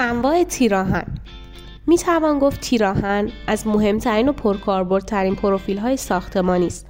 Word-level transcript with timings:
انواع 0.00 0.44
تیراهن. 0.44 1.04
می 1.86 1.98
توان 1.98 2.38
گفت 2.38 2.60
تیراهن 2.60 3.30
از 3.46 3.66
مهمترین 3.66 4.28
و 4.28 4.32
پرکاربردترین 4.32 5.34
پروفیل 5.36 5.78
های 5.78 5.96
ساختمانی 5.96 6.66
است. 6.66 6.86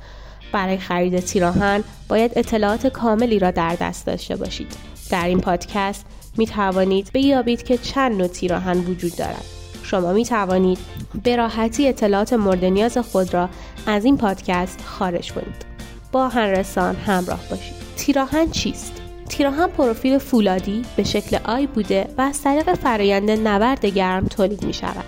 برای 0.53 0.79
خرید 0.79 1.21
تیراهن 1.21 1.85
باید 2.09 2.33
اطلاعات 2.37 2.87
کاملی 2.87 3.39
را 3.39 3.51
در 3.51 3.77
دست 3.81 4.07
داشته 4.07 4.37
باشید. 4.37 4.77
در 5.11 5.27
این 5.27 5.41
پادکست 5.41 6.07
می 6.39 6.47
توانید 6.47 7.11
بیابید 7.13 7.63
که 7.63 7.79
چند 7.79 8.13
نوع 8.13 8.27
تیراهن 8.27 8.79
وجود 8.79 9.17
دارد. 9.17 9.45
شما 9.83 10.13
می 10.13 10.25
توانید 10.25 10.79
به 11.23 11.37
راحتی 11.37 11.89
اطلاعات 11.89 12.33
مورد 12.33 12.65
نیاز 12.65 12.99
خود 12.99 13.35
را 13.35 13.49
از 13.87 14.05
این 14.05 14.17
پادکست 14.17 14.81
خارج 14.85 15.33
کنید. 15.33 15.65
با 16.13 16.29
هنرسان 16.29 16.97
همراه 16.97 17.41
باشید. 17.51 17.75
تیراهن 17.97 18.51
چیست؟ 18.51 19.04
تیراهن 19.29 19.67
پروفیل 19.67 20.19
فولادی 20.19 20.83
به 20.97 21.05
شکل 21.05 21.39
آی 21.45 21.67
بوده 21.67 22.09
و 22.19 22.23
از 22.23 22.43
طریق 22.43 22.75
فرایند 22.75 23.31
نبرد 23.31 23.87
گرم 23.87 24.27
تولید 24.27 24.65
می 24.65 24.75
شود. 24.75 25.05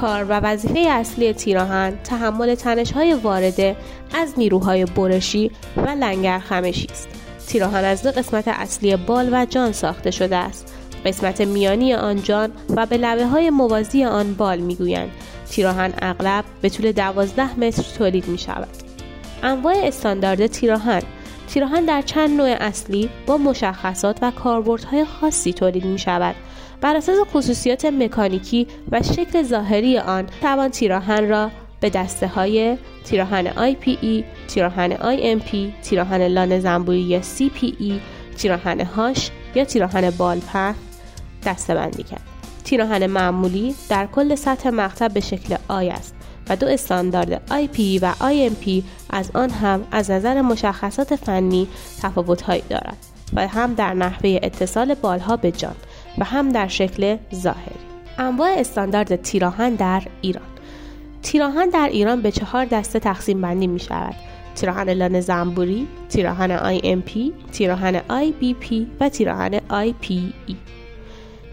کار 0.00 0.24
و 0.24 0.32
وظیفه 0.32 0.78
اصلی 0.78 1.32
تیراهن 1.32 1.98
تحمل 2.04 2.54
تنش 2.54 2.92
های 2.92 3.14
وارده 3.14 3.76
از 4.14 4.34
نیروهای 4.36 4.84
برشی 4.84 5.50
و 5.76 5.88
لنگر 5.88 6.38
خمشی 6.38 6.86
است. 6.90 7.08
تیراهن 7.46 7.84
از 7.84 8.02
دو 8.02 8.10
قسمت 8.10 8.48
اصلی 8.48 8.96
بال 8.96 9.28
و 9.32 9.46
جان 9.46 9.72
ساخته 9.72 10.10
شده 10.10 10.36
است. 10.36 10.74
قسمت 11.04 11.40
میانی 11.40 11.94
آن 11.94 12.22
جان 12.22 12.52
و 12.76 12.86
به 12.86 12.96
لبه 12.96 13.26
های 13.26 13.50
موازی 13.50 14.04
آن 14.04 14.34
بال 14.34 14.58
می‌گویند. 14.58 15.10
تیراهن 15.50 15.92
اغلب 16.02 16.44
به 16.62 16.68
طول 16.68 16.92
12 16.92 17.60
متر 17.60 17.82
تولید 17.98 18.28
می 18.28 18.38
شود. 18.38 18.68
انواع 19.42 19.74
استاندارد 19.76 20.46
تیراهن 20.46 21.02
تیراهن 21.48 21.84
در 21.84 22.02
چند 22.02 22.30
نوع 22.30 22.56
اصلی 22.60 23.10
با 23.26 23.36
مشخصات 23.36 24.18
و 24.22 24.30
کاربردهای 24.30 25.04
خاصی 25.04 25.52
تولید 25.52 25.84
می 25.84 25.98
شود. 25.98 26.34
بر 26.80 26.96
اساس 26.96 27.18
خصوصیات 27.32 27.84
مکانیکی 27.84 28.66
و 28.92 29.02
شکل 29.02 29.42
ظاهری 29.42 29.98
آن 29.98 30.26
توان 30.42 30.68
تیراهن 30.68 31.28
را 31.28 31.50
به 31.80 31.90
دسته 31.90 32.26
های 32.26 32.78
تیراهن 33.04 33.74
IPE، 33.74 34.24
تیراهن 34.48 34.96
IMP، 34.96 35.56
تیراهن 35.82 36.26
لانه 36.26 36.60
زنبوری 36.60 37.00
یا 37.00 37.20
CPE، 37.22 37.92
تیراهن 38.38 38.80
هاش 38.80 39.30
یا 39.54 39.64
تیراهن 39.64 40.10
بالپن 40.10 40.74
دسته 41.46 41.74
بندی 41.74 42.02
کرد. 42.02 42.33
تیراهن 42.64 43.06
معمولی 43.06 43.74
در 43.88 44.06
کل 44.06 44.34
سطح 44.34 44.70
مقطع 44.70 45.08
به 45.08 45.20
شکل 45.20 45.56
آی 45.68 45.90
است 45.90 46.14
و 46.48 46.56
دو 46.56 46.66
استاندارد 46.66 47.42
IP 47.48 48.02
و 48.02 48.12
IMP 48.12 48.82
از 49.10 49.30
آن 49.34 49.50
هم 49.50 49.86
از 49.92 50.10
نظر 50.10 50.42
مشخصات 50.42 51.16
فنی 51.16 51.68
تفاوتهایی 52.02 52.62
دارد 52.68 52.96
و 53.32 53.46
هم 53.46 53.74
در 53.74 53.94
نحوه 53.94 54.38
اتصال 54.42 54.94
بالها 54.94 55.36
به 55.36 55.52
جان 55.52 55.74
و 56.18 56.24
هم 56.24 56.48
در 56.48 56.68
شکل 56.68 57.16
ظاهری. 57.34 57.84
انواع 58.18 58.54
استاندارد 58.58 59.22
تیراهن 59.22 59.74
در 59.74 60.02
ایران. 60.20 60.44
تیراهن 61.22 61.68
در 61.68 61.88
ایران 61.92 62.22
به 62.22 62.30
چهار 62.30 62.64
دسته 62.64 62.98
تقسیم 62.98 63.40
بندی 63.40 63.66
می 63.66 63.80
شود. 63.80 64.14
تیراهن 64.54 64.90
لانه 64.90 65.20
زنبوری، 65.20 65.88
تیراهن 66.08 66.78
IMP، 66.78 67.32
تیراهن 67.52 67.98
IBP 67.98 68.74
و 69.00 69.08
تیراهن 69.08 69.58
IPE 69.58 70.54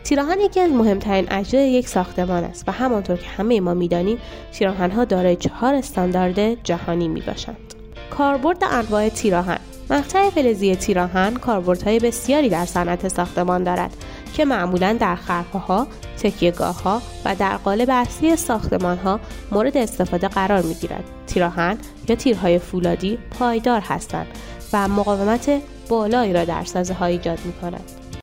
تیراهن 0.04 0.40
یکی 0.40 0.60
از 0.60 0.72
مهمترین 0.72 1.28
اجزای 1.32 1.72
یک 1.72 1.88
ساختمان 1.88 2.44
است 2.44 2.64
و 2.68 2.72
همانطور 2.72 3.18
که 3.18 3.28
همه 3.28 3.60
ما 3.60 3.74
می‌دانیم 3.74 4.18
تیراهنها 4.52 5.06
دارای 5.06 5.36
چهار 5.36 5.76
استاندارد 5.76 6.64
جهانی 6.64 7.08
می 7.08 7.22
باشند. 7.22 7.74
کاربرد 8.10 8.64
انواع 8.64 9.10
تیراهن 9.10 9.60
مقطع 9.90 10.30
فلزی 10.30 10.76
تیراهن 10.76 11.34
کاربردهای 11.34 12.00
بسیاری 12.00 12.50
در 12.50 12.66
صنعت 12.66 13.08
ساختمان 13.08 13.64
دارد 13.64 13.98
که 14.34 14.46
معمولا 14.46 14.98
در 15.00 15.16
خرپاها، 15.16 15.88
تکیهگاه 16.24 16.84
ها 16.84 17.02
و 17.26 17.36
در 17.36 17.58
قالب 17.58 17.90
اصلی 17.92 18.36
ساختمان 18.36 18.98
ها 18.98 19.20
مورد 19.52 19.78
استفاده 19.78 20.28
قرار 20.28 20.62
می 20.62 20.74
گیرد. 20.74 21.04
تیراهن 21.28 21.78
یا 22.10 22.16
تیرهای 22.16 22.60
فولادی 22.60 23.18
پایدار 23.40 23.82
هستند 23.82 24.28
و 24.74 24.88
مقاومت 24.88 25.62
بالایی 25.90 26.34
را 26.34 26.46
در 26.46 26.64
سازه 26.64 26.94
ها 26.94 27.06
ایجاد 27.06 27.40
می 27.46 27.54
کند. 27.54 28.01